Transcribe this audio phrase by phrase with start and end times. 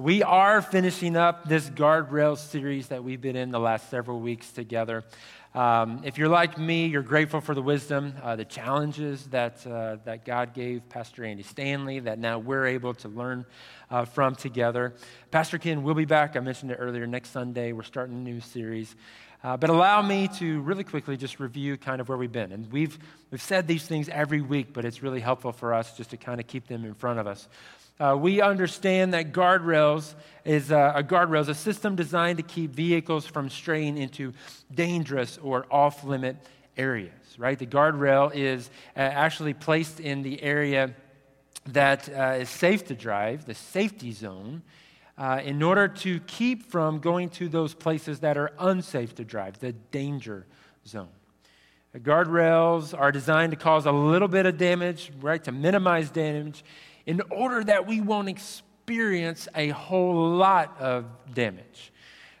[0.00, 4.50] We are finishing up this guardrail series that we've been in the last several weeks
[4.50, 5.04] together.
[5.54, 9.98] Um, if you're like me, you're grateful for the wisdom, uh, the challenges that, uh,
[10.06, 13.44] that God gave Pastor Andy Stanley that now we're able to learn
[13.90, 14.94] uh, from together.
[15.30, 16.34] Pastor Ken will be back.
[16.34, 17.06] I mentioned it earlier.
[17.06, 18.96] Next Sunday, we're starting a new series.
[19.44, 22.52] Uh, but allow me to really quickly just review kind of where we've been.
[22.52, 22.98] And we've,
[23.30, 26.40] we've said these things every week, but it's really helpful for us just to kind
[26.40, 27.48] of keep them in front of us.
[28.00, 30.14] Uh, we understand that guardrails
[30.46, 34.32] is a, a guardrail is a system designed to keep vehicles from straying into
[34.74, 36.36] dangerous or off-limit
[36.78, 37.12] areas.
[37.36, 40.94] Right, the guardrail is uh, actually placed in the area
[41.66, 44.62] that uh, is safe to drive, the safety zone,
[45.18, 49.58] uh, in order to keep from going to those places that are unsafe to drive,
[49.58, 50.46] the danger
[50.86, 51.08] zone.
[51.92, 56.64] The guardrails are designed to cause a little bit of damage, right, to minimize damage
[57.06, 61.92] in order that we won't experience a whole lot of damage.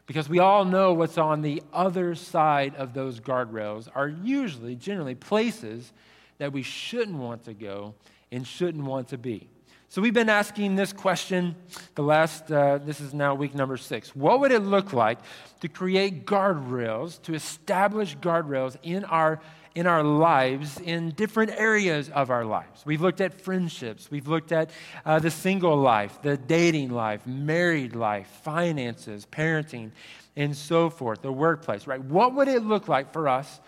[0.06, 5.14] Because we all know what's on the other side of those guardrails are usually, generally,
[5.14, 5.92] places
[6.38, 7.94] that we shouldn't want to go
[8.32, 9.48] and shouldn't want to be.
[9.88, 11.56] So we've been asking this question
[11.96, 14.14] the last, uh, this is now week number six.
[14.14, 15.18] What would it look like
[15.62, 19.40] to create guardrails, to establish guardrails in our
[19.74, 22.84] in our lives in different areas of our lives.
[22.84, 24.70] We've looked at friendships, we've looked at
[25.04, 29.92] uh, the single life, the dating life, married life, finances, parenting,
[30.36, 32.02] and so forth, the workplace, right?
[32.02, 33.60] What would it look like for us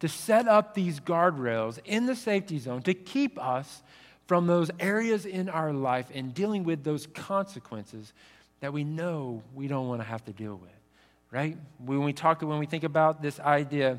[0.00, 3.82] to set up these guardrails in the safety zone to keep us
[4.26, 8.12] from those areas in our life and dealing with those consequences
[8.60, 10.70] that we know we don't want to have to deal with,
[11.30, 11.56] right?
[11.78, 13.98] When we talk, when we think about this idea,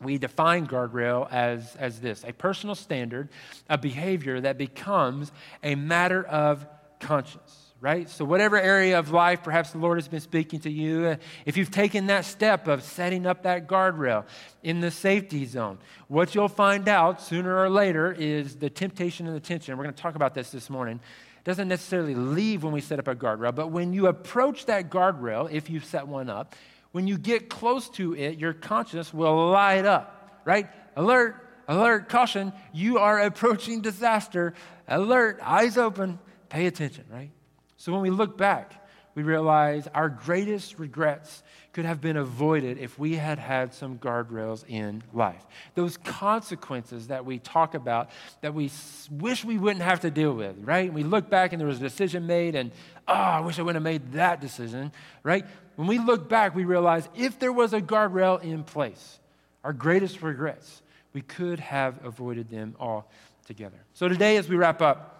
[0.00, 3.28] we define guardrail as, as this a personal standard
[3.68, 6.66] a behavior that becomes a matter of
[7.00, 8.08] conscience right?
[8.08, 11.70] So, whatever area of life perhaps the Lord has been speaking to you, if you've
[11.70, 14.24] taken that step of setting up that guardrail
[14.62, 19.36] in the safety zone, what you'll find out sooner or later is the temptation and
[19.36, 19.76] the tension.
[19.76, 21.00] We're going to talk about this this morning.
[21.44, 25.50] Doesn't necessarily leave when we set up a guardrail, but when you approach that guardrail,
[25.50, 26.56] if you've set one up,
[26.96, 30.66] when you get close to it, your conscience will light up, right?
[30.96, 31.36] Alert,
[31.68, 34.54] alert, caution, you are approaching disaster.
[34.88, 36.18] Alert, eyes open,
[36.48, 37.30] pay attention, right?
[37.76, 38.72] So when we look back,
[39.14, 41.42] we realize our greatest regrets
[41.74, 45.44] could have been avoided if we had had some guardrails in life.
[45.74, 48.08] Those consequences that we talk about
[48.40, 48.70] that we
[49.10, 50.90] wish we wouldn't have to deal with, right?
[50.90, 52.72] We look back and there was a decision made, and
[53.06, 54.92] oh, I wish I wouldn't have made that decision,
[55.22, 55.44] right?
[55.76, 59.18] When we look back, we realize if there was a guardrail in place,
[59.62, 60.82] our greatest regrets,
[61.12, 63.10] we could have avoided them all
[63.46, 63.78] together.
[63.94, 65.12] So today, as we wrap up,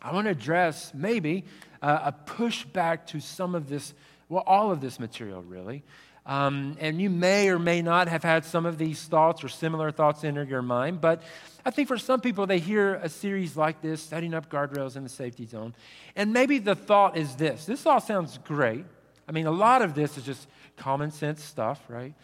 [0.00, 1.44] I want to address maybe
[1.82, 3.94] uh, a pushback to some of this,
[4.28, 5.84] well, all of this material, really.
[6.24, 9.90] Um, and you may or may not have had some of these thoughts or similar
[9.90, 11.22] thoughts enter your mind, but
[11.64, 15.02] I think for some people, they hear a series like this, setting up guardrails in
[15.02, 15.74] the safety zone,
[16.14, 18.84] and maybe the thought is this this all sounds great.
[19.28, 22.14] I mean, a lot of this is just common sense stuff, right?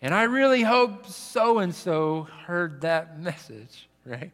[0.00, 4.30] And I really hope so and so heard that message, right?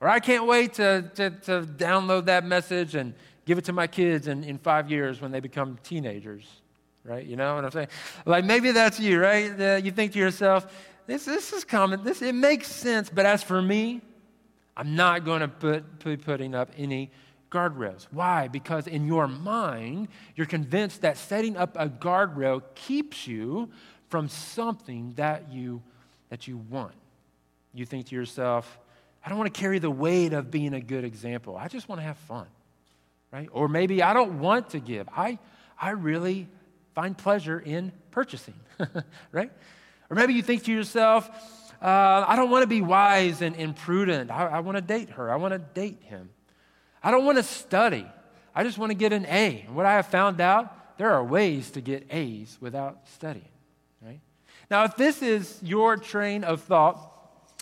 [0.00, 3.14] Or I can't wait to, to, to download that message and
[3.44, 6.44] give it to my kids in, in five years when they become teenagers,
[7.04, 7.24] right?
[7.24, 7.88] You know what I'm saying?
[8.26, 9.60] Like maybe that's you, right?
[9.60, 10.66] Uh, you think to yourself,
[11.06, 14.00] this, this is common, this, it makes sense, but as for me,
[14.76, 17.10] I'm not going to put, put putting up any
[17.52, 18.06] guardrails.
[18.10, 18.48] Why?
[18.48, 23.70] Because in your mind, you're convinced that setting up a guardrail keeps you
[24.08, 25.82] from something that you,
[26.30, 26.94] that you want.
[27.74, 28.78] You think to yourself,
[29.24, 31.56] I don't want to carry the weight of being a good example.
[31.56, 32.46] I just want to have fun
[33.32, 33.48] right?
[33.50, 35.08] Or maybe I don't want to give.
[35.16, 35.38] I,
[35.80, 36.46] I really
[36.94, 38.54] find pleasure in purchasing,
[39.32, 39.50] right?
[40.10, 41.28] Or maybe you think to yourself,
[41.80, 44.30] uh, I don't want to be wise and, and prudent.
[44.30, 45.32] I, I want to date her.
[45.32, 46.28] I want to date him.
[47.02, 48.06] I don't want to study.
[48.54, 49.64] I just want to get an A.
[49.66, 53.48] And what I have found out, there are ways to get A's without studying,
[54.04, 54.20] right?
[54.70, 57.08] Now, if this is your train of thought,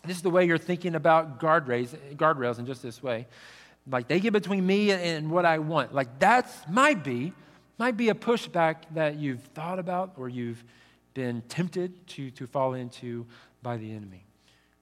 [0.04, 3.26] this is the way you're thinking about guardrails, guardrails in just this way,
[3.88, 5.94] like they get between me and what I want.
[5.94, 7.32] Like that's might be,
[7.78, 10.62] might be a pushback that you've thought about or you've
[11.14, 13.26] been tempted to, to fall into
[13.62, 14.24] by the enemy.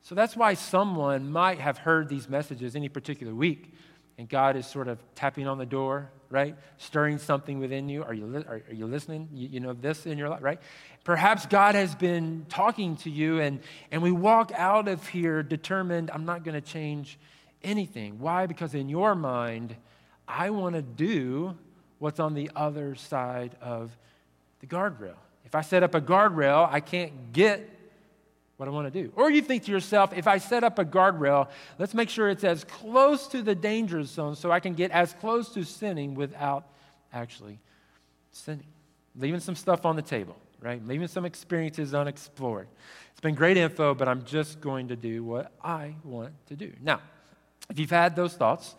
[0.02, 3.74] So that's why someone might have heard these messages any particular week,
[4.18, 6.56] and God is sort of tapping on the door, right?
[6.76, 8.02] Stirring something within you.
[8.02, 9.28] Are you, are, are you listening?
[9.32, 10.60] You, you know this in your life, right?
[11.04, 13.60] Perhaps God has been talking to you, and,
[13.92, 17.18] and we walk out of here determined, I'm not going to change
[17.62, 18.18] anything.
[18.18, 18.46] Why?
[18.46, 19.76] Because in your mind,
[20.26, 21.56] I want to do
[21.98, 23.96] what's on the other side of
[24.60, 25.14] the guardrail.
[25.44, 27.77] If I set up a guardrail, I can't get
[28.58, 29.12] what I want to do.
[29.14, 32.44] Or you think to yourself, if I set up a guardrail, let's make sure it's
[32.44, 36.66] as close to the danger zone so I can get as close to sinning without
[37.12, 37.60] actually
[38.32, 38.66] sinning.
[39.16, 40.84] Leaving some stuff on the table, right?
[40.86, 42.66] Leaving some experiences unexplored.
[43.12, 46.72] It's been great info, but I'm just going to do what I want to do.
[46.82, 47.00] Now,
[47.70, 48.74] if you've had those thoughts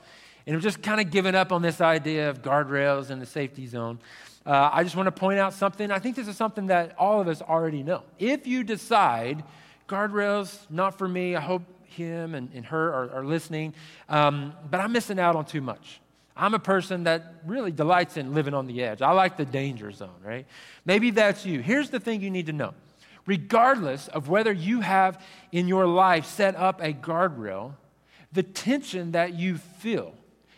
[0.45, 3.65] and you're just kind of given up on this idea of guardrails and the safety
[3.65, 3.99] zone,
[4.45, 5.89] uh, I just want to point out something.
[5.89, 8.03] I think this is something that all of us already know.
[8.17, 9.43] If you decide
[9.89, 13.73] guardrails, not for me, I hope him and, and her are, are listening,
[14.07, 15.99] um, but I'm missing out on too much.
[16.37, 19.01] I'm a person that really delights in living on the edge.
[19.01, 20.45] I like the danger zone, right?
[20.85, 21.59] Maybe that's you.
[21.59, 22.73] Here's the thing you need to know
[23.25, 27.73] regardless of whether you have in your life set up a guardrail,
[28.31, 30.15] the tension that you feel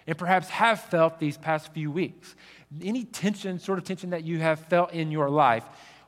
[0.08, 2.34] and perhaps have felt these past few weeks,
[2.82, 5.66] any tension, sort of tension that you have felt in your life,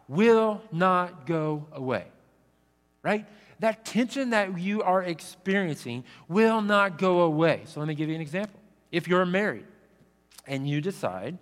[0.07, 2.05] will not go away,
[3.03, 3.25] right?
[3.59, 7.61] That tension that you are experiencing will not go away.
[7.65, 8.59] So let me give you an example.
[8.91, 9.65] If you're married
[10.47, 11.37] and you decide,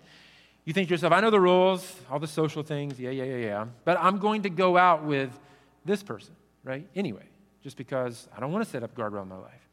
[0.64, 3.36] you think to yourself, I know the rules, all the social things, yeah, yeah, yeah,
[3.36, 5.30] yeah, but I'm going to go out with
[5.84, 6.86] this person, right?
[6.94, 7.24] Anyway,
[7.62, 9.68] just because I don't want to set up guardrail in my life.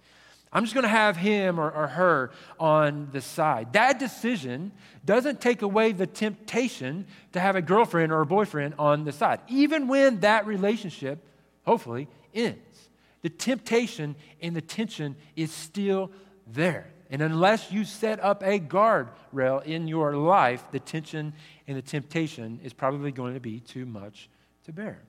[0.51, 3.73] I'm just going to have him or, or, her on the side.
[3.73, 4.71] That decision
[5.05, 9.41] doesn't take away the temptation to have a girlfriend or a boyfriend on the side,
[9.47, 11.19] even when that relationship,
[11.69, 12.89] hopefully, ends.
[13.21, 16.09] The temptation and the tension is still
[16.47, 16.87] there.
[17.11, 21.31] And unless you set up a guardrail in your life, the tension
[21.67, 24.29] and the temptation is probably going to be too much
[24.63, 24.99] to bear.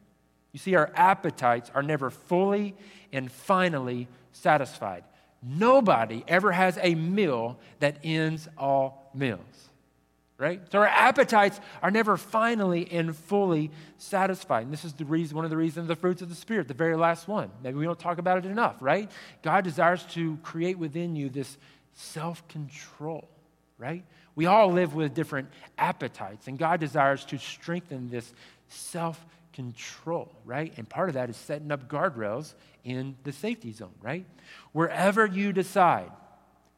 [0.53, 2.75] You see, our appetites are never fully
[3.11, 5.05] and finally satisfied.
[5.43, 9.70] Nobody ever has a meal that ends all meals,
[10.41, 10.63] right?
[10.73, 14.65] So our appetites are never finally and fully satisfied.
[14.65, 16.75] And this is the reason, one of the reasons the fruits of the Spirit, the
[16.75, 17.51] very last one.
[17.63, 19.11] Maybe we don't talk about it enough, right?
[19.43, 21.59] God desires to create within you this
[21.95, 23.29] self control,
[23.77, 24.03] right?
[24.35, 28.33] We all live with different appetites, and God desires to strengthen this
[28.69, 30.73] self control, right?
[30.79, 34.25] And part of that is setting up guardrails in the safety zone, right?
[34.73, 36.11] Wherever you decide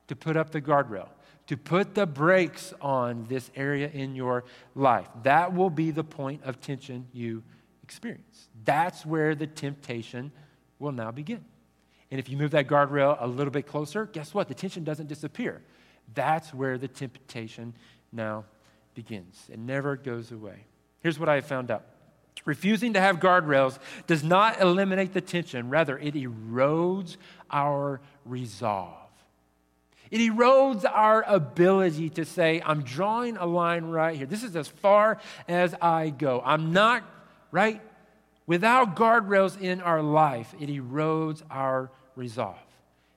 [0.09, 1.09] to put up the guardrail,
[1.47, 4.45] to put the brakes on this area in your
[4.75, 7.43] life, that will be the point of tension you
[7.83, 8.49] experience.
[8.65, 10.33] That's where the temptation
[10.79, 11.45] will now begin.
[12.11, 14.49] And if you move that guardrail a little bit closer, guess what?
[14.49, 15.63] The tension doesn't disappear.
[16.15, 17.75] That's where the temptation
[18.13, 18.45] now
[18.95, 19.49] begins.
[19.51, 20.67] It never goes away.
[21.01, 21.87] Here's what I have found out
[22.45, 27.17] refusing to have guardrails does not eliminate the tension, rather, it erodes
[27.51, 29.02] our resolve.
[30.13, 34.27] It erodes our ability to say, I'm drawing a line right here.
[34.27, 35.17] This is as far
[35.49, 36.43] as I go.
[36.45, 37.03] I'm not,
[37.51, 37.81] right?
[38.47, 42.59] Without guardrails in our life, it erodes our resolve.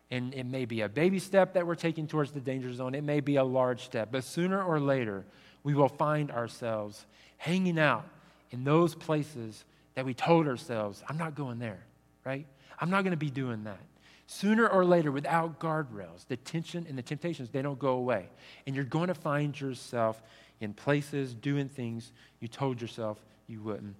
[0.09, 3.03] And it may be a baby step that we're taking towards the danger zone, it
[3.03, 5.25] may be a large step, but sooner or later,
[5.63, 7.05] we will find ourselves
[7.35, 8.07] hanging out
[8.51, 9.65] in those places
[9.95, 11.83] that we told ourselves, I'm not going there,
[12.23, 12.45] right?
[12.79, 13.81] I'm not going to be doing that.
[14.27, 18.27] Sooner or later, without guardrails, the tension and the temptations, they don't go away.
[18.65, 20.21] And you're going to find yourself
[20.59, 23.95] in places doing things you told yourself you wouldn't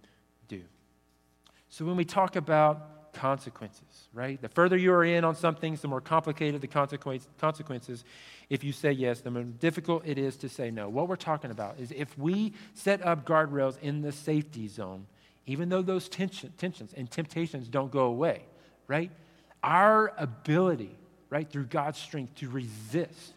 [0.48, 0.62] do.
[1.70, 4.41] So when we talk about consequences, right?
[4.41, 8.03] The further you are in on some things, the more complicated the consequence, consequences.
[8.50, 10.89] If you say yes, the more difficult it is to say no.
[10.89, 15.08] What we're talking about is if we set up guardrails in the safety zone,
[15.46, 18.44] even though those tension, tensions and temptations don't go away,
[18.88, 19.12] right?
[19.65, 20.95] Our ability,
[21.31, 23.34] right, through God's strength to resist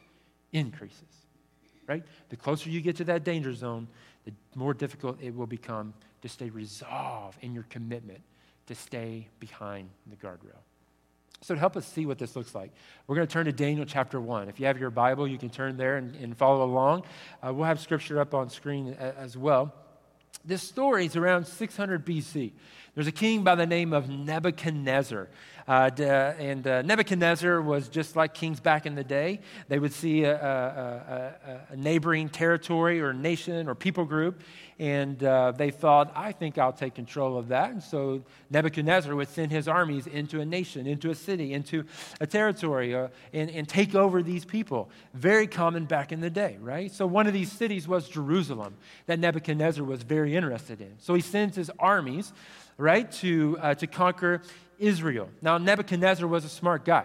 [0.53, 1.03] increases,
[1.87, 2.05] right?
[2.29, 3.89] The closer you get to that danger zone,
[4.27, 8.21] the more difficult it will become to stay resolved in your commitment
[8.67, 10.61] to stay behind the guardrail.
[11.41, 12.73] So, to help us see what this looks like,
[13.07, 14.51] we're going to turn to Daniel chapter 1.
[14.51, 17.05] If you have your Bible, you can turn there and, and follow along.
[17.43, 19.73] Uh, we'll have scripture up on screen as well.
[20.45, 22.53] This story is around 600 BC.
[22.99, 25.29] There's a king by the name of Nebuchadnezzar.
[25.69, 29.39] Uh, and uh, Nebuchadnezzar was just like kings back in the day.
[29.69, 34.43] They would see a, a, a, a neighboring territory or nation or people group,
[34.81, 37.71] and uh, they thought, I think I'll take control of that.
[37.71, 41.85] And so Nebuchadnezzar would send his armies into a nation, into a city, into
[42.21, 44.91] a territory, uh, and, and take over these people.
[45.15, 46.91] Very common back in the day, right?
[46.91, 48.75] So one of these cities was Jerusalem
[49.07, 50.95] that Nebuchadnezzar was very interested in.
[50.99, 52.33] So he sends his armies,
[52.89, 54.41] right, to, uh, to conquer
[54.79, 55.29] Israel.
[55.43, 57.05] Now, Nebuchadnezzar was a smart guy.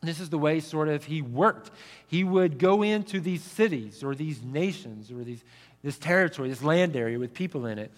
[0.00, 1.70] This is the way, sort of, he worked.
[2.06, 5.44] He would go into these cities or these nations or these,
[5.82, 7.90] this territory, this land area with people in it.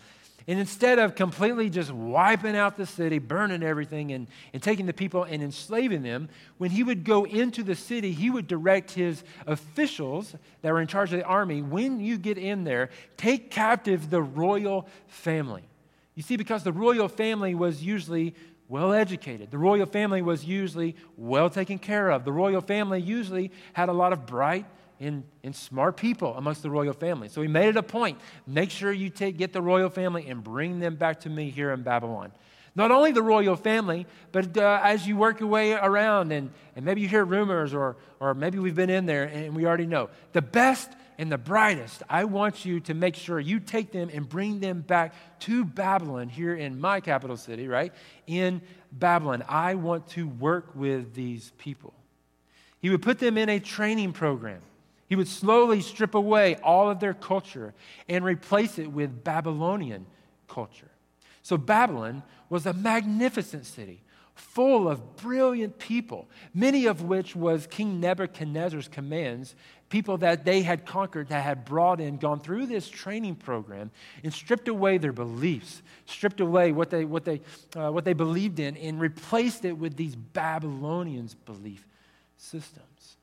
[0.49, 4.93] And instead of completely just wiping out the city, burning everything, and, and taking the
[4.93, 6.29] people and enslaving them,
[6.59, 10.89] when he would go into the city, he would direct his officials that were in
[10.89, 15.63] charge of the army when you get in there, take captive the royal family.
[16.15, 18.35] You see, because the royal family was usually
[18.69, 19.51] well educated.
[19.51, 22.25] The royal family was usually well taken care of.
[22.25, 24.67] The royal family usually had a lot of bright
[25.01, 27.29] and, and smart people amongst the royal family.
[27.29, 30.43] So he made it a point make sure you take, get the royal family and
[30.43, 32.33] bring them back to me here in Babylon.
[32.77, 36.85] Not only the royal family, but uh, as you work your way around and, and
[36.85, 40.11] maybe you hear rumors or, or maybe we've been in there and we already know
[40.33, 44.29] the best and the brightest, I want you to make sure you take them and
[44.29, 47.93] bring them back to Babylon here in my capital city, right?
[48.27, 48.61] In
[48.93, 49.45] Babylon.
[49.49, 51.95] I want to work with these people.
[52.81, 54.61] He would put them in a training program.
[55.09, 57.75] He would slowly strip away all of their culture
[58.09, 60.07] and replace it with Babylonian
[60.49, 60.91] culture.
[61.43, 64.01] So, Babylon was a magnificent city
[64.35, 69.55] full of brilliant people, many of which was King Nebuchadnezzar's commands,
[69.89, 73.91] people that they had conquered, that had brought in, gone through this training program,
[74.23, 77.41] and stripped away their beliefs, stripped away what they, what they,
[77.77, 81.87] uh, what they believed in, and replaced it with these Babylonians' belief
[82.37, 83.17] systems.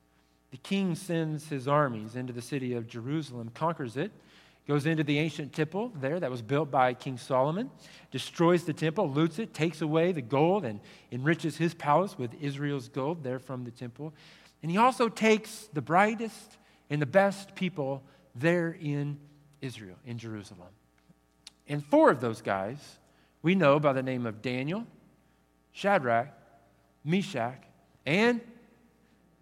[0.51, 4.11] The king sends his armies into the city of Jerusalem, conquers it,
[4.67, 7.69] goes into the ancient temple there that was built by King Solomon,
[8.11, 10.79] destroys the temple, loots it, takes away the gold, and
[11.11, 14.13] enriches his palace with Israel's gold there from the temple.
[14.61, 16.57] And he also takes the brightest
[16.89, 18.03] and the best people
[18.35, 19.19] there in
[19.61, 20.69] Israel, in Jerusalem.
[21.67, 22.97] And four of those guys
[23.43, 24.85] we know by the name of Daniel,
[25.71, 26.27] Shadrach,
[27.03, 27.63] Meshach,
[28.05, 28.39] and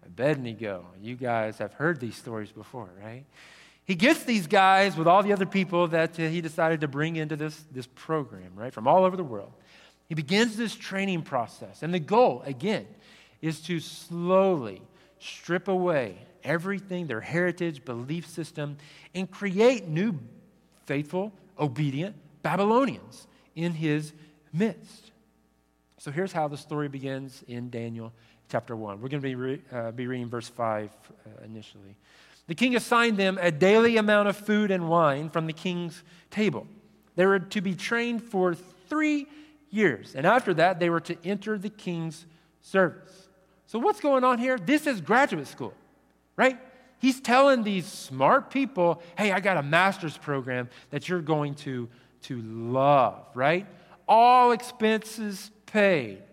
[0.06, 0.86] Abednego.
[1.02, 3.26] You guys have heard these stories before, right?
[3.84, 7.36] He gets these guys with all the other people that he decided to bring into
[7.36, 9.52] this, this program, right, from all over the world.
[10.08, 11.84] He begins this training process.
[11.84, 12.88] And the goal, again,
[13.42, 14.82] is to slowly
[15.20, 18.78] strip away everything, their heritage, belief system,
[19.14, 20.18] and create new,
[20.86, 24.14] faithful, obedient Babylonians in his
[24.54, 25.12] midst.
[25.98, 28.14] So here's how the story begins in Daniel
[28.50, 29.02] chapter 1.
[29.02, 31.96] We're going to be, re, uh, be reading verse 5 uh, initially.
[32.48, 36.66] The king assigned them a daily amount of food and wine from the king's table.
[37.16, 39.28] They were to be trained for three
[39.70, 42.26] years, and after that, they were to enter the king's
[42.62, 43.29] service.
[43.70, 44.58] So, what's going on here?
[44.58, 45.76] This is graduate school,
[46.36, 46.58] right?
[46.98, 51.88] He's telling these smart people, hey, I got a master's program that you're going to,
[52.24, 53.68] to love, right?
[54.08, 56.24] All expenses paid.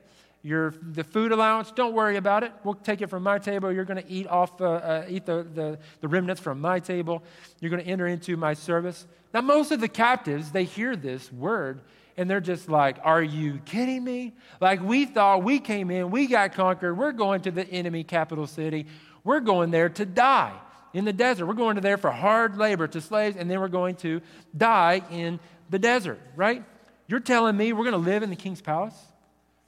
[0.43, 2.53] Your, the food allowance, don't worry about it.
[2.65, 3.71] We'll take it from my table.
[3.71, 7.23] You're going to eat off, uh, uh, eat the, the, the remnants from my table.
[7.61, 9.07] You're going to enter into my service.
[9.37, 11.83] Now, most of the captives, they hear this word
[12.17, 14.33] and they're just like, Are you kidding me?
[14.63, 18.47] Like, we thought we came in, we got conquered, we're going to the enemy capital
[18.47, 18.87] city,
[19.25, 20.55] we're going there to die
[20.95, 21.45] in the desert.
[21.45, 24.23] We're going to there for hard labor to slaves, and then we're going to
[24.57, 25.39] die in
[25.69, 26.65] the desert, right?
[27.07, 28.99] You're telling me we're going to live in the king's palace?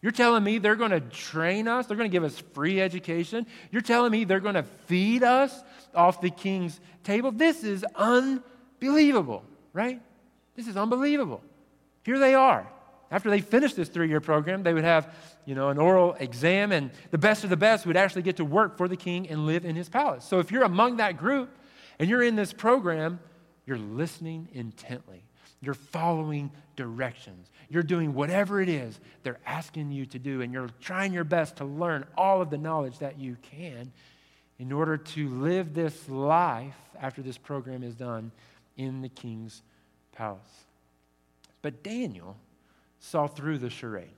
[0.00, 1.84] You're telling me they're going to train us?
[1.84, 3.46] They're going to give us free education?
[3.70, 5.62] You're telling me they're going to feed us
[5.94, 7.32] off the king's table?
[7.32, 10.00] This is unbelievable, right?
[10.56, 11.42] This is unbelievable.
[12.04, 12.66] Here they are.
[13.10, 15.14] After they finished this three year program, they would have
[15.46, 18.44] you know, an oral exam, and the best of the best would actually get to
[18.44, 20.24] work for the king and live in his palace.
[20.24, 21.56] So if you're among that group
[21.98, 23.18] and you're in this program,
[23.64, 25.24] you're listening intently.
[25.60, 27.50] You're following directions.
[27.70, 31.56] You're doing whatever it is they're asking you to do, and you're trying your best
[31.56, 33.90] to learn all of the knowledge that you can
[34.58, 38.32] in order to live this life after this program is done
[38.78, 39.60] in the king's
[40.12, 40.40] palace.
[41.60, 42.36] But Daniel
[43.00, 44.08] saw through the charade,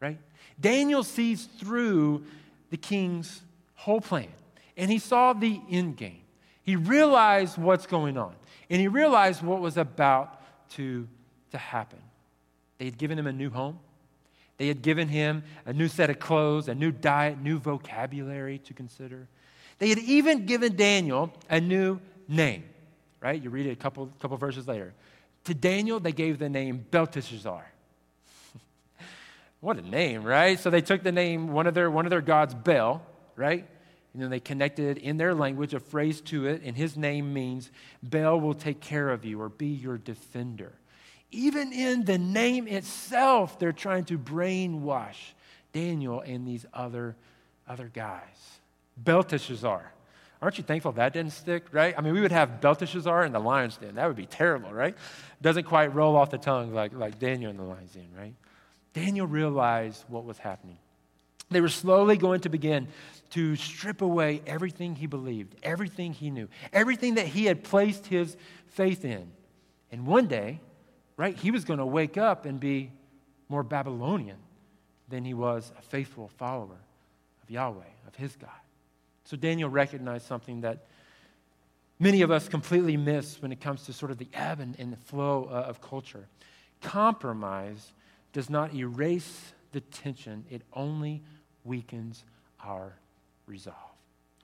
[0.00, 0.18] right?
[0.60, 2.22] Daniel sees through
[2.70, 3.42] the king's
[3.74, 4.28] whole plan,
[4.76, 6.20] and he saw the end game.
[6.62, 8.34] He realized what's going on,
[8.70, 10.40] and he realized what was about
[10.72, 11.08] to,
[11.50, 11.98] to happen.
[12.78, 13.80] They had given him a new home.
[14.58, 18.74] They had given him a new set of clothes, a new diet, new vocabulary to
[18.74, 19.28] consider.
[19.78, 22.64] They had even given Daniel a new name,
[23.20, 23.42] right?
[23.42, 24.94] You read it a couple, couple verses later.
[25.44, 27.64] To Daniel, they gave the name Belteshazzar.
[29.60, 30.58] what a name, right?
[30.58, 33.02] So they took the name, one of their, one of their gods, Bel,
[33.36, 33.66] right?
[34.12, 37.70] And then they connected in their language a phrase to it, and his name means
[38.02, 40.72] Bel will take care of you or be your defender.
[41.30, 45.34] Even in the name itself, they're trying to brainwash
[45.72, 47.16] Daniel and these other
[47.68, 48.60] other guys.
[48.96, 49.92] Belteshazzar.
[50.40, 51.94] Aren't you thankful that didn't stick, right?
[51.96, 53.96] I mean, we would have Belteshazzar in the lion's den.
[53.96, 54.96] That would be terrible, right?
[55.42, 58.34] Doesn't quite roll off the tongue like, like Daniel in the lion's den, right?
[58.92, 60.78] Daniel realized what was happening.
[61.50, 62.88] They were slowly going to begin
[63.30, 68.36] to strip away everything he believed, everything he knew, everything that he had placed his
[68.68, 69.30] faith in.
[69.90, 70.60] And one day,
[71.16, 72.92] right, he was going to wake up and be
[73.48, 74.36] more Babylonian
[75.08, 76.78] than he was a faithful follower
[77.42, 78.50] of Yahweh, of his God.
[79.28, 80.86] So Daniel recognized something that
[81.98, 84.90] many of us completely miss when it comes to sort of the ebb and, and
[84.90, 86.26] the flow uh, of culture.
[86.80, 87.92] Compromise
[88.32, 91.22] does not erase the tension, it only
[91.62, 92.24] weakens
[92.64, 92.94] our
[93.44, 93.76] resolve.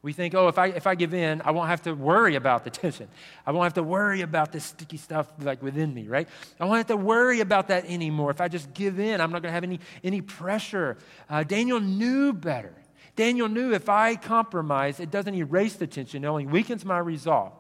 [0.03, 2.65] We think, oh, if I, if I give in, I won't have to worry about
[2.65, 3.09] the tension.
[3.47, 6.29] I won't have to worry about this sticky stuff like within me, right?
[6.61, 8.31] I won't have to worry about that anymore.
[8.31, 10.99] If I just give in, I'm not going to have any, any pressure.
[11.31, 12.75] Uh, Daniel knew better.
[13.17, 17.53] Daniel knew if I compromise, it doesn't erase the tension, it only weakens my resolve.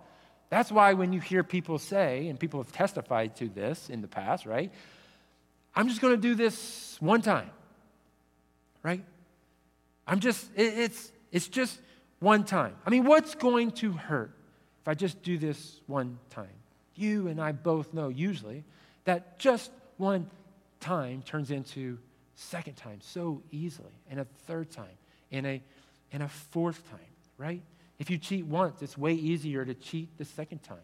[0.50, 4.08] That's why when you hear people say, and people have testified to this in the
[4.08, 4.72] past, right?
[5.74, 7.50] I'm just going to do this one time,
[8.82, 9.04] right?
[10.06, 11.80] I'm just, it, it's, it's just
[12.20, 12.74] one time.
[12.86, 14.36] I mean, what's going to hurt
[14.82, 16.46] if I just do this one time?
[16.94, 18.64] You and I both know usually
[19.04, 20.30] that just one
[20.80, 21.98] time turns into
[22.34, 24.86] second time so easily, and a third time,
[25.34, 25.62] and a,
[26.12, 27.00] and a fourth time,
[27.36, 27.62] right?
[27.98, 30.78] If you cheat once, it's way easier to cheat the second time.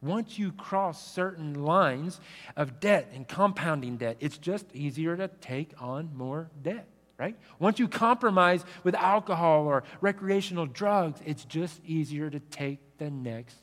[0.00, 2.20] Once you cross certain lines
[2.56, 7.36] of debt and compounding debt, it's just easier to take on more debt right?
[7.60, 13.56] Once you compromise with alcohol or recreational drugs, it's just easier to take the next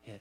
[0.00, 0.20] hit.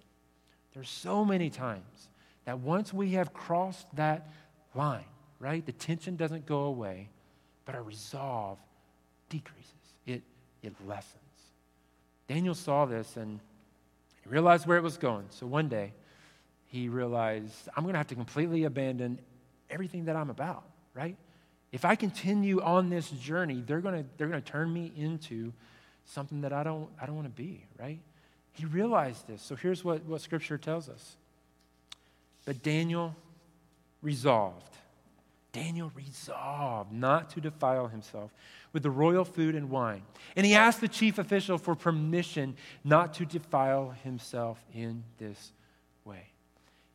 [0.76, 2.10] There's so many times
[2.46, 4.30] that once we have crossed that
[4.76, 5.06] line,
[5.40, 7.10] right, the tension doesn't go away,
[7.66, 8.60] but our resolve
[9.30, 9.74] decreases.
[10.06, 10.24] It,
[10.62, 11.16] it lessens.
[12.28, 13.40] Daniel saw this and
[14.24, 15.26] he realized where it was going.
[15.30, 15.94] So one day,
[16.66, 19.20] he realized, I'm going to have to completely abandon
[19.70, 20.64] everything that I'm about,
[20.94, 21.16] right?
[21.72, 25.54] If I continue on this journey, they're going to they're going to turn me into
[26.06, 28.00] something that I don't, I don't want to be, right?
[28.54, 29.42] He realized this.
[29.42, 31.18] So here's what, what Scripture tells us.
[32.46, 33.16] But Daniel
[34.02, 34.77] resolved.
[35.58, 38.32] Daniel resolved not to defile himself
[38.74, 40.04] with the royal food and wine.
[40.36, 45.52] And he asked the chief official for permission not to defile himself in this
[46.06, 46.28] way.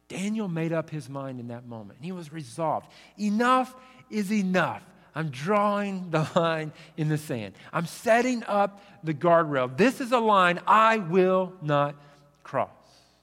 [0.07, 1.99] Daniel made up his mind in that moment.
[2.03, 2.87] He was resolved.
[3.19, 3.75] Enough
[4.11, 4.85] is enough.
[5.13, 7.55] I'm drawing the line in the sand.
[7.73, 9.77] I'm setting up the guardrail.
[9.77, 11.97] This is a line I will not
[12.45, 12.71] cross.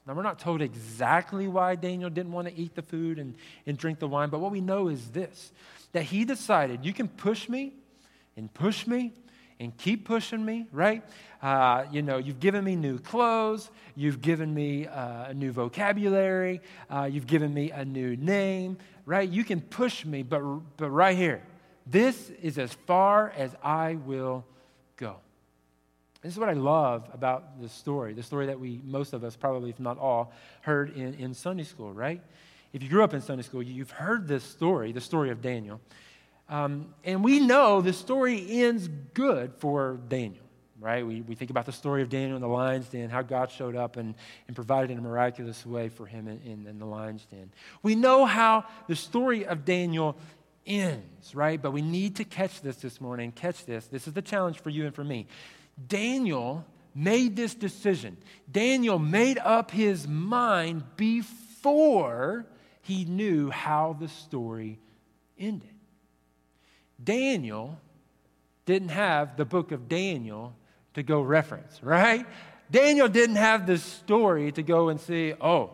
[0.10, 3.36] Now, we're not told exactly why Daniel didn't want to eat the food and,
[3.68, 5.52] and drink the wine, but what we know is this
[5.92, 7.74] that he decided, you can push me
[8.36, 9.14] and push me
[9.60, 11.04] and keep pushing me, right?
[11.44, 16.62] Uh, you know, you've given me new clothes, you've given me uh, a new vocabulary,
[16.90, 19.30] uh, you've given me a new name, right?
[19.30, 20.42] You can push me, but,
[20.78, 21.44] but right here,
[21.86, 24.44] this is as far as I will
[24.98, 25.18] go.
[26.22, 29.38] This is what I love about this story, the story that we, most of us,
[29.38, 32.22] probably if not all, heard in, in Sunday school, right?
[32.74, 35.80] If you grew up in Sunday school, you've heard this story, the story of Daniel.
[36.50, 40.44] Um, and we know the story ends good for Daniel,
[40.82, 41.08] right?
[41.08, 43.78] We, we think about the story of Daniel in the lion's den, how God showed
[43.78, 44.14] up and,
[44.48, 47.50] and provided in a miraculous way for him in, in, in the lion's den.
[47.82, 50.18] We know how the story of Daniel
[50.68, 51.62] ends, right?
[51.62, 53.32] But we need to catch this this morning.
[53.32, 53.88] Catch this.
[53.88, 55.28] This is the challenge for you and for me.
[55.88, 58.18] Daniel made this decision.
[58.52, 62.46] Daniel made up his mind before
[62.82, 64.80] he knew how the story
[65.38, 65.70] ended.
[67.02, 67.80] Daniel
[68.66, 70.54] didn't have the book of Daniel
[70.94, 72.26] to go reference, right?
[72.72, 75.72] Daniel didn't have this story to go and see, oh,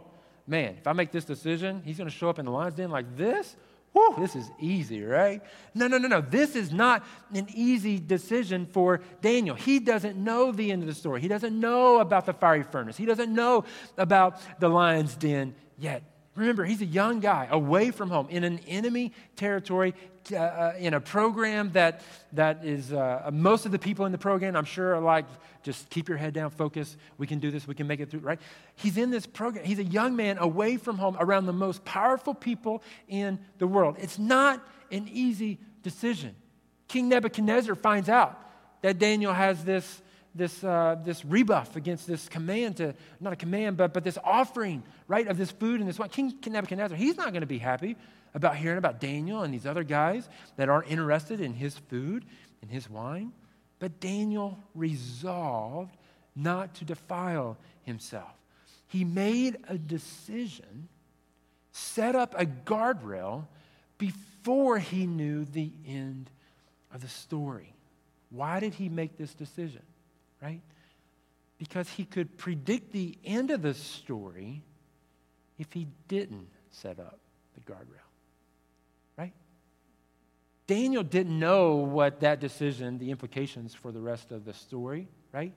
[0.47, 2.91] man, if I make this decision, he's going to show up in the lion's den
[2.91, 3.55] like this.
[3.95, 5.41] Whew, this is easy, right?
[5.73, 6.19] No, no, no, no.
[6.19, 9.55] This is not an easy decision for Daniel.
[9.55, 11.21] He doesn't know the end of the story.
[11.21, 12.97] He doesn't know about the fiery furnace.
[12.97, 13.63] He doesn't know
[13.97, 16.03] about the lion's den yet.
[16.35, 19.93] Remember, he's a young guy away from home in an enemy territory,
[20.31, 22.01] uh, uh, in a program that,
[22.33, 25.25] that is, uh, most of the people in the program, I'm sure, are like,
[25.63, 26.97] just keep your head down, focus.
[27.17, 27.67] We can do this.
[27.67, 28.39] We can make it through, right?
[28.75, 29.65] He's in this program.
[29.65, 33.95] He's a young man away from home around the most powerful people in the world.
[33.99, 36.35] It's not an easy decision.
[36.87, 38.39] King Nebuchadnezzar finds out
[38.81, 40.01] that Daniel has this
[40.35, 44.83] this, uh, this rebuff against this command to, not a command, but, but this offering,
[45.07, 46.09] right, of this food and this wine.
[46.09, 47.95] King Nebuchadnezzar, he's not going to be happy
[48.33, 52.25] about hearing about Daniel and these other guys that aren't interested in his food
[52.61, 53.31] and his wine.
[53.79, 55.95] But Daniel resolved
[56.35, 58.33] not to defile himself.
[58.87, 60.89] He made a decision,
[61.71, 63.47] set up a guardrail
[63.97, 66.29] before he knew the end
[66.93, 67.73] of the story.
[68.29, 69.81] Why did he make this decision?
[70.45, 70.61] Right?
[71.57, 74.61] Because he could predict the end of the story
[75.57, 77.19] if he didn't set up
[77.55, 78.05] the guardrail.
[79.17, 79.33] Right?
[80.67, 85.53] Daniel didn't know what that decision, the implications for the rest of the story, right?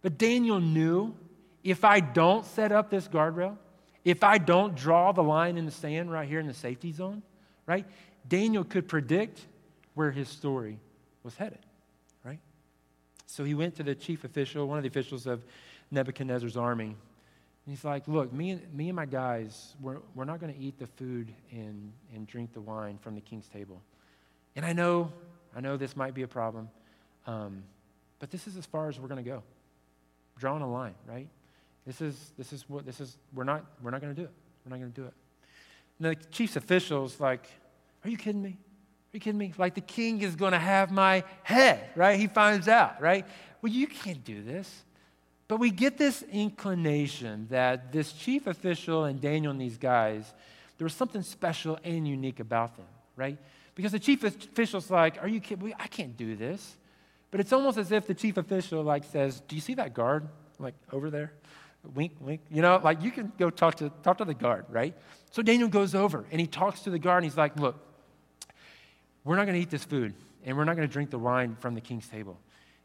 [0.00, 1.16] But Daniel knew
[1.64, 3.56] if I don't set up this guardrail,
[4.04, 7.22] if I don't draw the line in the sand right here in the safety zone,
[7.66, 7.86] right?
[8.28, 9.40] Daniel could predict
[9.94, 10.78] where his story
[11.24, 11.58] was headed?
[13.34, 15.42] So he went to the chief official, one of the officials of
[15.90, 16.84] Nebuchadnezzar's army.
[16.84, 16.96] And
[17.66, 20.78] he's like, Look, me and, me and my guys, we're, we're not going to eat
[20.78, 23.82] the food and, and drink the wine from the king's table.
[24.54, 25.10] And I know,
[25.56, 26.68] I know this might be a problem,
[27.26, 27.64] um,
[28.20, 29.42] but this is as far as we're going to go.
[30.38, 31.26] Drawing a line, right?
[31.88, 34.32] This is, this is what, this is, we're not, we're not going to do it.
[34.64, 35.14] We're not going to do it.
[35.98, 37.48] And the chief's officials, like,
[38.04, 38.58] are you kidding me?
[39.14, 39.54] You kidding me?
[39.56, 42.18] Like the king is going to have my head, right?
[42.18, 43.24] He finds out, right?
[43.62, 44.82] Well, you can't do this.
[45.46, 50.34] But we get this inclination that this chief official and Daniel and these guys,
[50.78, 53.38] there was something special and unique about them, right?
[53.76, 55.72] Because the chief official's like, Are you kidding?
[55.78, 56.76] I can't do this.
[57.30, 60.26] But it's almost as if the chief official like says, Do you see that guard?
[60.58, 61.32] Like over there?
[61.94, 62.40] Wink, wink.
[62.50, 64.92] You know, like you can go talk to talk to the guard, right?
[65.30, 67.76] So Daniel goes over and he talks to the guard and he's like, Look,
[69.24, 71.80] we're not gonna eat this food, and we're not gonna drink the wine from the
[71.80, 72.38] king's table.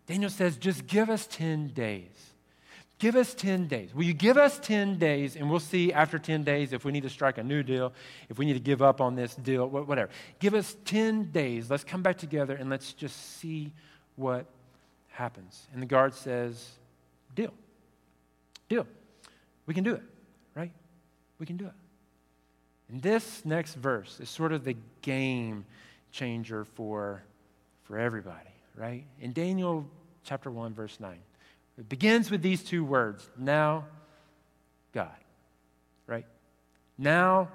[0.07, 2.33] Daniel says, just give us 10 days.
[2.97, 3.93] Give us 10 days.
[3.93, 7.03] Will you give us 10 days and we'll see after 10 days if we need
[7.03, 7.93] to strike a new deal,
[8.27, 10.09] if we need to give up on this deal, whatever.
[10.39, 11.69] Give us 10 days.
[11.69, 13.71] Let's come back together and let's just see
[14.17, 14.47] what
[15.09, 15.67] happens.
[15.71, 16.71] And the guard says,
[17.35, 17.53] Deal.
[18.67, 18.85] Deal.
[19.65, 20.03] We can do it,
[20.55, 20.71] right?
[21.39, 21.73] We can do it.
[22.89, 25.65] And this next verse is sort of the game
[26.11, 27.23] changer for,
[27.83, 29.05] for everybody, right?
[29.19, 29.85] In Daniel
[30.23, 31.17] chapter 1, verse 9.
[31.77, 33.85] It begins with these two words now,
[34.93, 35.15] God.
[36.07, 36.25] Right?
[36.97, 37.49] Now,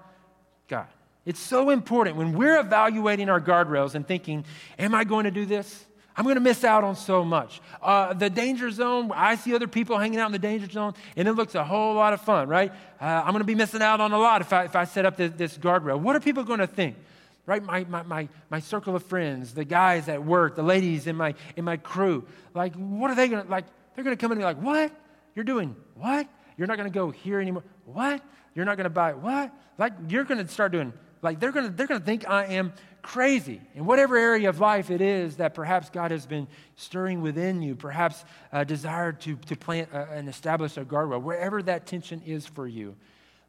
[0.68, 0.86] God.
[1.26, 4.44] It's so important when we're evaluating our guardrails and thinking,
[4.78, 5.86] am I going to do this?
[6.16, 7.60] I'm going to miss out on so much.
[7.82, 11.26] Uh, the danger zone, I see other people hanging out in the danger zone, and
[11.26, 12.70] it looks a whole lot of fun, right?
[13.00, 15.06] Uh, I'm going to be missing out on a lot if I, if I set
[15.06, 15.98] up this, this guardrail.
[15.98, 16.96] What are people going to think?
[17.46, 17.62] Right?
[17.62, 21.34] My, my, my, my circle of friends, the guys at work, the ladies in my,
[21.56, 22.26] in my crew.
[22.54, 24.62] Like, what are they going to, like, they're going to come in and be like,
[24.62, 24.92] what?
[25.34, 26.28] You're doing what?
[26.56, 27.64] You're not going to go here anymore.
[27.84, 28.22] What?
[28.54, 29.52] You're not going to buy what?
[29.78, 32.46] Like, you're going to start doing, like, they're going to, they're going to think I
[32.46, 33.60] am crazy.
[33.74, 37.74] In whatever area of life it is that perhaps God has been stirring within you,
[37.74, 42.46] perhaps a desire to, to plant a, and establish a guardrail, wherever that tension is
[42.46, 42.96] for you,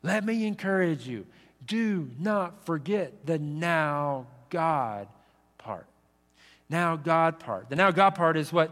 [0.03, 1.25] let me encourage you.
[1.65, 5.07] Do not forget the now God
[5.57, 5.87] part.
[6.69, 7.69] Now God part.
[7.69, 8.71] The now God part is what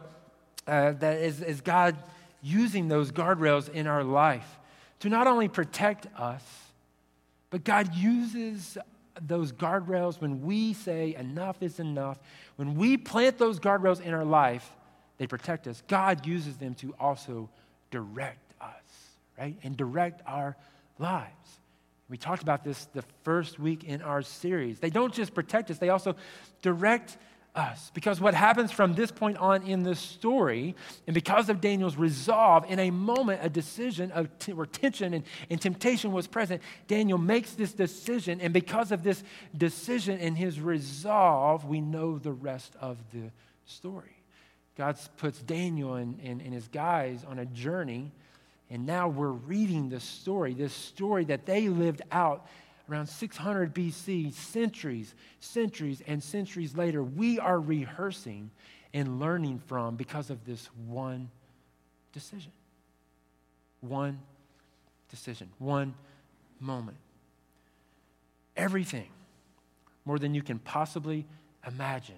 [0.67, 1.95] uh, that is, is God
[2.41, 4.59] using those guardrails in our life
[4.99, 6.43] to not only protect us,
[7.49, 8.77] but God uses
[9.21, 12.19] those guardrails when we say enough is enough.
[12.55, 14.71] When we plant those guardrails in our life,
[15.17, 15.83] they protect us.
[15.87, 17.49] God uses them to also
[17.91, 18.69] direct us,
[19.37, 19.55] right?
[19.63, 20.55] And direct our
[20.97, 21.59] lives.
[22.09, 24.79] We talked about this the first week in our series.
[24.79, 26.15] They don't just protect us, they also
[26.61, 27.17] direct
[27.55, 27.91] us.
[27.93, 30.75] Because what happens from this point on in the story,
[31.07, 35.23] and because of Daniel's resolve, in a moment, a decision of t- where tension and,
[35.49, 38.41] and temptation was present, Daniel makes this decision.
[38.41, 39.23] And because of this
[39.55, 43.31] decision and his resolve, we know the rest of the
[43.65, 44.23] story.
[44.75, 48.11] God puts Daniel and, and, and his guys on a journey,
[48.73, 52.47] and now we're reading the story, this story that they lived out
[52.89, 58.49] around 600 BC, centuries, centuries, and centuries later, we are rehearsing
[58.91, 61.29] and learning from because of this one
[62.13, 62.51] decision.
[63.81, 64.19] One
[65.11, 65.93] decision, one
[66.59, 66.97] moment.
[68.57, 69.09] Everything,
[70.03, 71.27] more than you can possibly
[71.67, 72.17] imagine,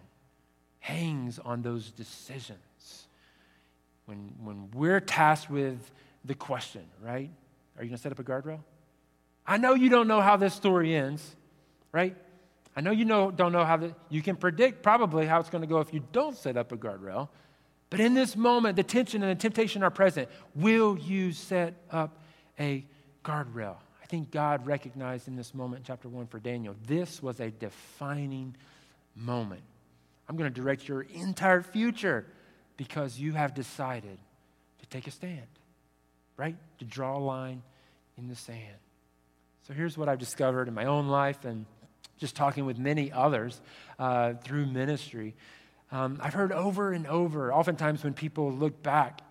[0.79, 3.07] hangs on those decisions.
[4.05, 5.91] When, when we're tasked with
[6.25, 7.29] the question, right?
[7.77, 8.59] Are you going to set up a guardrail?
[9.45, 11.35] I know you don't know how this story ends,
[11.91, 12.15] right?
[12.75, 15.61] I know you know, don't know how the, you can predict probably how it's going
[15.61, 17.29] to go if you don't set up a guardrail.
[17.89, 20.29] But in this moment, the tension and the temptation are present.
[20.55, 22.21] Will you set up
[22.59, 22.85] a
[23.23, 23.75] guardrail?
[24.01, 28.55] I think God recognized in this moment, chapter 1 for Daniel, this was a defining
[29.15, 29.61] moment.
[30.27, 32.25] I'm going to direct your entire future.
[32.77, 34.17] because you have decided
[34.79, 35.47] to take a stand,
[36.37, 36.55] right?
[36.79, 37.61] To draw a line
[38.17, 38.77] in the sand.
[39.67, 41.65] So here's what I've discovered in my own life and
[42.17, 43.61] just talking with many others
[43.99, 45.35] uh, through ministry.
[45.91, 49.21] Um, I've heard over and over, oftentimes when people look back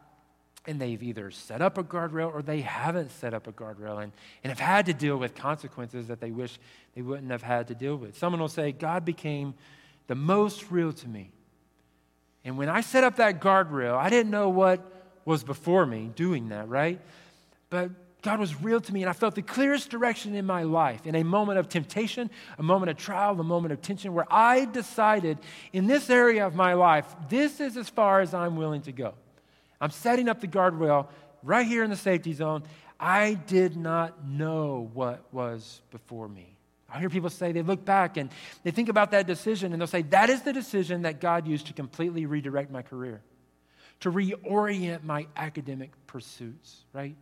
[0.66, 4.12] and they've either set up a guardrail or they haven't set up a guardrail and,
[4.42, 6.58] and have had to deal with consequences that they wish
[6.94, 8.16] they wouldn't have had to deal with.
[8.16, 9.54] Someone will say, God became
[10.06, 11.30] the most real to me.
[12.44, 14.93] And when I set up that guardrail, I didn't know what
[15.24, 17.00] was before me doing that, right?
[17.70, 17.90] But
[18.22, 21.14] God was real to me, and I felt the clearest direction in my life in
[21.14, 25.38] a moment of temptation, a moment of trial, a moment of tension, where I decided
[25.72, 29.12] in this area of my life, this is as far as I'm willing to go.
[29.80, 31.08] I'm setting up the guardrail
[31.42, 32.62] right here in the safety zone.
[32.98, 36.56] I did not know what was before me.
[36.88, 38.30] I hear people say they look back and
[38.62, 41.66] they think about that decision and they'll say, That is the decision that God used
[41.66, 43.20] to completely redirect my career,
[44.00, 47.16] to reorient my academic pursuits, right?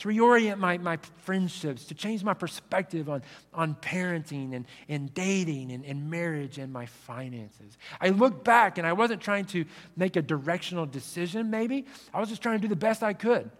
[0.00, 3.22] To reorient my, my friendships, to change my perspective on,
[3.54, 7.78] on parenting and, and dating and, and marriage and my finances.
[8.00, 9.64] I look back and I wasn't trying to
[9.96, 11.86] make a directional decision, maybe.
[12.12, 13.50] I was just trying to do the best I could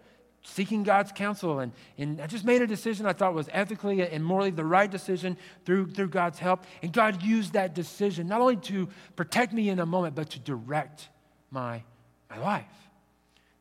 [0.46, 1.58] seeking God's counsel.
[1.58, 4.90] And, and I just made a decision I thought was ethically and morally the right
[4.90, 6.64] decision through, through God's help.
[6.82, 10.38] And God used that decision not only to protect me in a moment, but to
[10.38, 11.08] direct
[11.50, 11.82] my,
[12.30, 12.64] my life.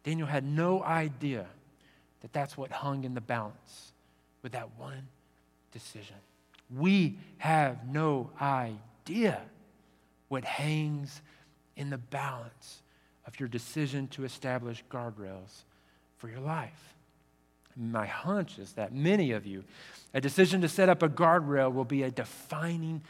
[0.04, 1.46] Daniel had no idea
[2.22, 3.94] that that's what hung in the balance
[4.42, 5.08] with that one
[5.72, 6.16] decision.
[6.76, 9.42] We have no idea
[10.28, 11.22] what hangs
[11.76, 12.82] in the balance
[13.28, 15.64] of your decision to establish guardrails
[16.18, 16.96] for your life.
[17.76, 19.64] My hunch is that many of you,
[20.14, 23.02] a decision to set up a guardrail will be a defining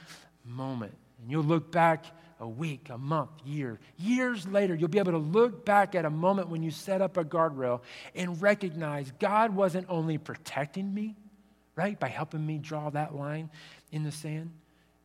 [0.43, 0.95] moment.
[1.21, 2.05] And you'll look back
[2.45, 6.09] a week, a month, year, years later, you'll be able to look back at a
[6.09, 7.81] moment when you set up a guardrail
[8.13, 11.15] and recognize God wasn't only protecting me,
[11.75, 13.49] right, by helping me draw that line
[13.91, 14.51] in the sand,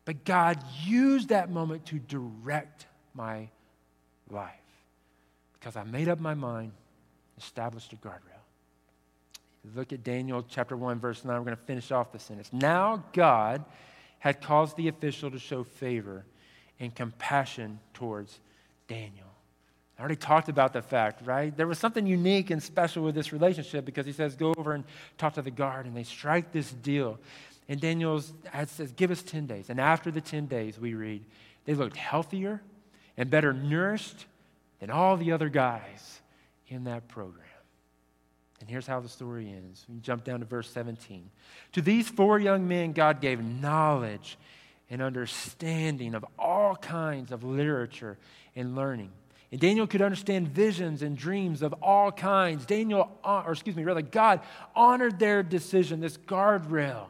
[0.05, 3.49] but God used that moment to direct my
[4.29, 4.53] life
[5.53, 6.73] because I made up my mind
[7.39, 8.19] established a guardrail.
[9.75, 11.35] Look at Daniel chapter 1, verse 9.
[11.35, 12.51] We're going to finish off the sentence.
[12.53, 13.65] Now God
[14.19, 16.25] had caused the official to show favor
[16.81, 18.39] and compassion towards
[18.87, 19.27] Daniel.
[19.97, 21.55] I already talked about the fact, right?
[21.55, 24.83] There was something unique and special with this relationship because he says, Go over and
[25.19, 27.19] talk to the guard, and they strike this deal.
[27.69, 28.21] And Daniel
[28.65, 29.69] says, Give us 10 days.
[29.69, 31.23] And after the 10 days, we read,
[31.65, 32.61] they looked healthier
[33.15, 34.25] and better nourished
[34.79, 36.19] than all the other guys
[36.67, 37.45] in that program.
[38.59, 39.85] And here's how the story ends.
[39.87, 41.29] We jump down to verse 17.
[41.73, 44.37] To these four young men, God gave knowledge
[44.91, 48.17] and understanding of all kinds of literature
[48.55, 49.09] and learning.
[49.51, 52.65] And Daniel could understand visions and dreams of all kinds.
[52.65, 54.41] Daniel, uh, or excuse me, rather, God
[54.75, 57.07] honored their decision, this guardrail.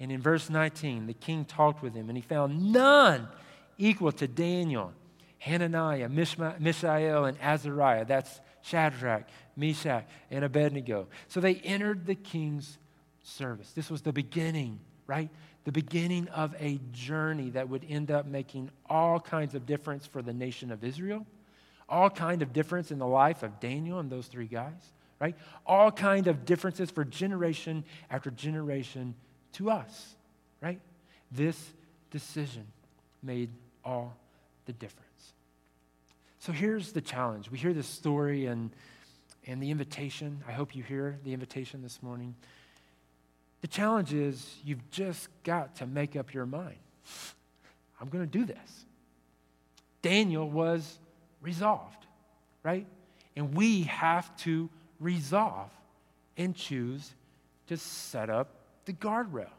[0.00, 3.28] And in verse 19, the king talked with him, and he found none
[3.76, 4.92] equal to Daniel,
[5.38, 8.06] Hananiah, Mishael, and Azariah.
[8.06, 11.08] That's Shadrach, Meshach, and Abednego.
[11.28, 12.78] So they entered the king's
[13.22, 13.72] service.
[13.72, 14.80] This was the beginning,
[15.12, 15.28] right?
[15.64, 20.22] The beginning of a journey that would end up making all kinds of difference for
[20.22, 21.26] the nation of Israel,
[21.86, 25.36] all kind of difference in the life of Daniel and those three guys, right?
[25.66, 29.14] All kind of differences for generation after generation
[29.52, 30.16] to us,
[30.62, 30.80] right?
[31.30, 31.62] This
[32.10, 32.66] decision
[33.22, 33.50] made
[33.84, 34.16] all
[34.64, 35.34] the difference.
[36.38, 37.50] So here's the challenge.
[37.50, 38.70] We hear this story and,
[39.46, 40.42] and the invitation.
[40.48, 42.34] I hope you hear the invitation this morning.
[43.62, 46.76] The challenge is you've just got to make up your mind.
[48.00, 48.84] I'm going to do this.
[50.02, 50.98] Daniel was
[51.40, 52.06] resolved,
[52.62, 52.86] right?
[53.36, 54.68] And we have to
[55.00, 55.70] resolve
[56.36, 57.14] and choose
[57.68, 58.48] to set up
[58.84, 59.50] the guardrail.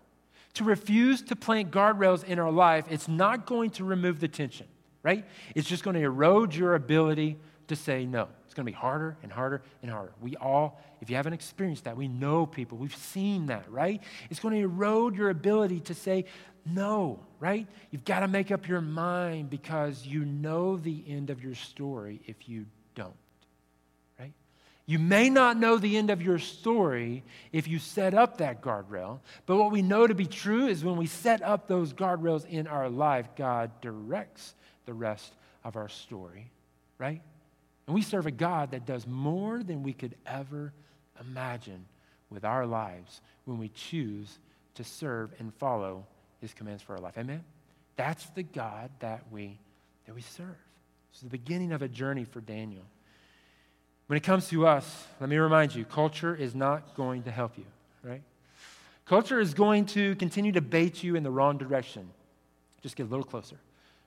[0.56, 4.68] To refuse to plant guardrails in our life, it's not going to remove the tension
[5.04, 5.26] right?
[5.54, 7.38] It's just going to erode your ability
[7.68, 8.30] to say no.
[8.54, 10.14] It's going to be harder and harder and harder.
[10.22, 14.00] We all, if you haven't experienced that, we know people, we've seen that, right?
[14.30, 16.26] It's going to erode your ability to say
[16.64, 17.66] no, right?
[17.90, 22.22] You've got to make up your mind because you know the end of your story
[22.28, 23.16] if you don't,
[24.20, 24.34] right?
[24.86, 29.22] You may not know the end of your story if you set up that guardrail,
[29.48, 32.68] but what we know to be true is when we set up those guardrails in
[32.68, 34.54] our life, God directs
[34.86, 36.52] the rest of our story,
[37.00, 37.24] right?
[37.88, 40.74] And we serve a God that does more than we could ever
[41.20, 41.86] imagine
[42.30, 44.40] with our lives when we choose
[44.76, 46.06] to serve and follow
[46.42, 47.18] his commands for our life.
[47.18, 47.44] Amen?
[47.96, 49.60] That's the God that we
[50.06, 50.58] that we serve.
[51.12, 52.84] It's the beginning of a journey for Daniel.
[54.08, 57.58] When it comes to us, let me remind you culture is not going to help
[57.58, 57.66] you,
[58.04, 58.22] right?
[59.06, 62.10] Culture is going to continue to bait you in the wrong direction.
[62.82, 63.58] Just get a little closer.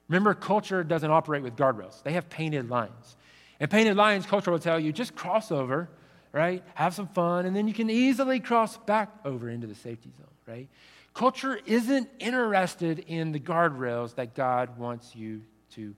[0.08, 3.16] Remember, culture doesn't operate with guardrails, they have painted lines.
[3.60, 5.88] And painted Lions culture will tell you just cross over,
[6.32, 6.62] right?
[6.74, 10.26] Have some fun, and then you can easily cross back over into the safety zone,
[10.46, 10.68] right?
[11.14, 15.40] Culture isn't interested in the guardrails that God wants you
[15.70, 15.94] to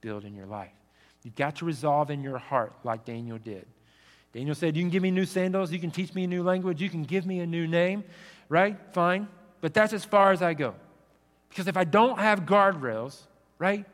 [0.00, 0.70] build in your life.
[1.24, 3.66] You've got to resolve in your heart, like Daniel did.
[4.32, 6.80] Daniel said, You can give me new sandals, you can teach me a new language,
[6.80, 8.04] you can give me a new name,
[8.48, 8.78] right?
[8.92, 9.28] Fine.
[9.60, 10.74] But that's as far as I go.
[11.48, 13.20] Because if I don't have guardrails,
[13.58, 13.84] right,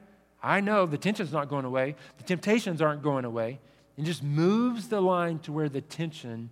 [0.42, 3.58] I know the tension's not going away, the temptations aren't going away,
[3.96, 6.50] and just moves the line to where the tension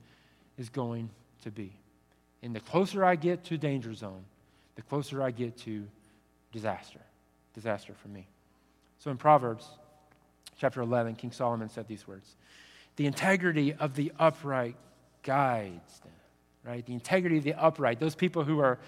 [0.58, 1.10] is going
[1.42, 1.72] to be.
[2.42, 4.24] And the closer I get to danger zone,
[4.76, 5.86] the closer I get to
[6.52, 7.00] disaster.
[7.54, 8.26] Disaster for me.
[8.98, 9.66] So in Proverbs
[10.58, 12.36] chapter 11, King Solomon said these words
[12.96, 14.76] The integrity of the upright
[15.22, 16.12] guides them,
[16.64, 16.84] right?
[16.84, 18.78] The integrity of the upright, those people who are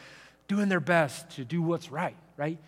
[0.48, 2.58] doing their best to do what's right, right?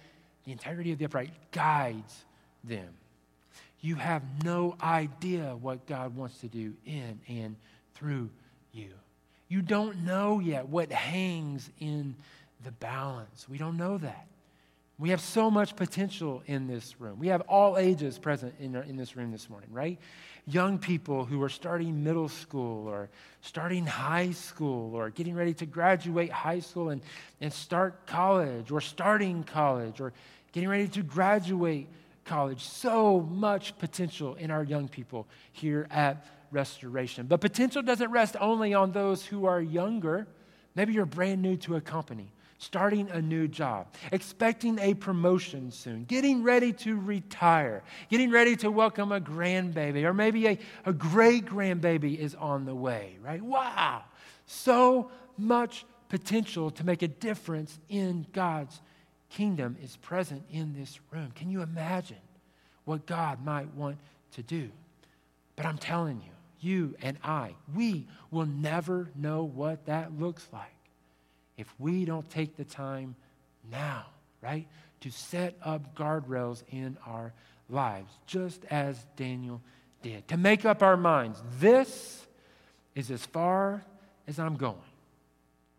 [0.48, 2.24] The integrity of the upright guides
[2.64, 2.88] them.
[3.82, 7.54] You have no idea what God wants to do in and
[7.94, 8.30] through
[8.72, 8.88] you.
[9.48, 12.16] You don't know yet what hangs in
[12.64, 13.46] the balance.
[13.46, 14.26] We don't know that.
[14.98, 17.20] We have so much potential in this room.
[17.20, 19.96] We have all ages present in, in this room this morning, right?
[20.44, 23.08] Young people who are starting middle school or
[23.40, 27.00] starting high school or getting ready to graduate high school and,
[27.40, 30.12] and start college or starting college or
[30.50, 31.86] getting ready to graduate
[32.24, 32.64] college.
[32.64, 37.26] So much potential in our young people here at restoration.
[37.26, 40.26] But potential doesn't rest only on those who are younger.
[40.74, 46.04] Maybe you're brand new to a company, starting a new job, expecting a promotion soon,
[46.04, 51.46] getting ready to retire, getting ready to welcome a grandbaby, or maybe a, a great
[51.46, 53.40] grandbaby is on the way, right?
[53.40, 54.02] Wow!
[54.46, 58.80] So much potential to make a difference in God's
[59.30, 61.30] kingdom is present in this room.
[61.34, 62.16] Can you imagine
[62.84, 63.98] what God might want
[64.32, 64.70] to do?
[65.54, 70.72] But I'm telling you, you and I, we will never know what that looks like
[71.58, 73.16] if we don't take the time
[73.70, 74.06] now,
[74.40, 74.66] right,
[75.00, 77.34] to set up guardrails in our
[77.68, 79.60] lives, just as Daniel
[80.00, 81.42] did, to make up our minds.
[81.58, 82.26] This
[82.94, 83.84] is as far
[84.26, 84.76] as I'm going,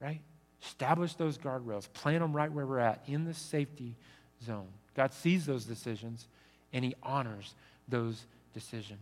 [0.01, 0.21] right?
[0.61, 3.95] Establish those guardrails, plant them right where we're at in the safety
[4.43, 4.67] zone.
[4.95, 6.27] God sees those decisions
[6.73, 7.55] and He honors
[7.87, 8.99] those decisions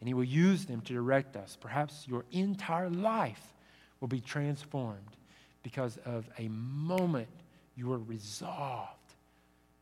[0.00, 1.56] and He will use them to direct us.
[1.60, 3.54] Perhaps your entire life
[4.00, 5.16] will be transformed
[5.62, 7.28] because of a moment
[7.76, 8.90] you were resolved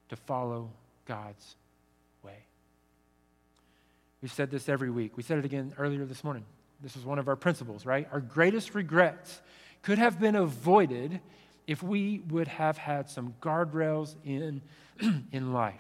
[0.08, 0.70] to follow
[1.06, 1.56] God's
[2.22, 2.38] way.
[4.22, 5.16] We've said this every week.
[5.16, 6.44] We said it again earlier this morning.
[6.80, 8.08] This is one of our principles, right?
[8.12, 9.40] Our greatest regrets
[9.82, 11.20] could have been avoided
[11.66, 14.62] if we would have had some guardrails in,
[15.32, 15.74] in life.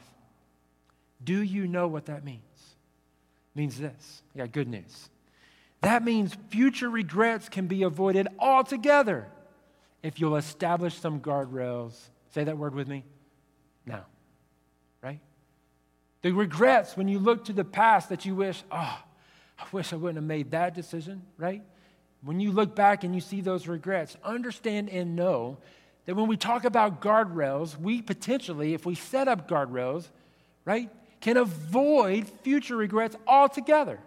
[1.22, 2.42] Do you know what that means?
[3.54, 4.22] It means this.
[4.36, 5.08] Got good news.
[5.80, 9.28] That means future regrets can be avoided altogether
[10.02, 11.94] if you'll establish some guardrails.
[12.30, 13.04] Say that word with me.
[13.86, 14.06] Now,
[15.02, 15.20] right?
[16.22, 19.02] The regrets when you look to the past that you wish, oh,
[19.58, 21.62] I wish I wouldn't have made that decision, right?
[22.22, 25.58] When you look back and you see those regrets, understand and know
[26.04, 30.08] that when we talk about guardrails, we potentially, if we set up guardrails,
[30.64, 34.00] right, can avoid future regrets altogether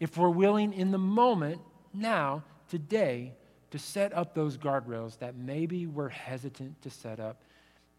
[0.00, 1.60] if we're willing in the moment,
[1.92, 3.32] now, today,
[3.70, 7.42] to set up those guardrails that maybe we're hesitant to set up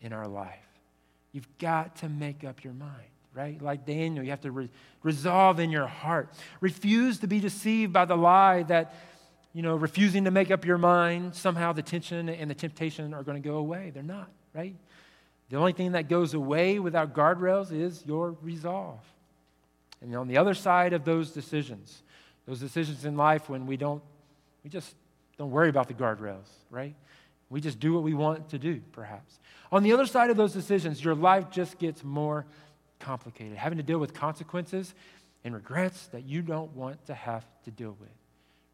[0.01, 0.67] in our life.
[1.31, 3.62] You've got to make up your mind, right?
[3.62, 4.69] Like Daniel, you have to re-
[5.03, 6.29] resolve in your heart.
[6.60, 8.93] Refuse to be deceived by the lie that,
[9.53, 13.23] you know, refusing to make up your mind, somehow the tension and the temptation are
[13.23, 13.91] going to go away.
[13.93, 14.75] They're not, right?
[15.49, 18.99] The only thing that goes away without guardrails is your resolve.
[20.01, 22.03] And on the other side of those decisions,
[22.45, 24.01] those decisions in life when we don't,
[24.63, 24.95] we just
[25.41, 26.93] don't worry about the guardrails, right?
[27.49, 29.39] We just do what we want to do, perhaps.
[29.71, 32.45] On the other side of those decisions, your life just gets more
[32.99, 34.93] complicated, having to deal with consequences
[35.43, 38.11] and regrets that you don't want to have to deal with.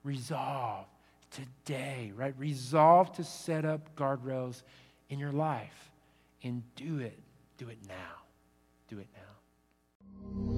[0.03, 0.87] Resolve
[1.31, 2.33] today, right?
[2.37, 4.63] Resolve to set up guardrails
[5.09, 5.89] in your life
[6.43, 7.17] and do it.
[7.57, 7.95] Do it now.
[8.89, 10.56] Do it now.